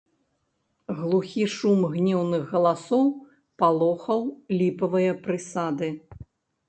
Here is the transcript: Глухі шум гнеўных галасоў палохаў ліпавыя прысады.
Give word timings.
Глухі 1.01 1.43
шум 1.55 1.83
гнеўных 1.93 2.43
галасоў 2.53 3.05
палохаў 3.63 4.21
ліпавыя 4.59 5.11
прысады. 5.29 5.93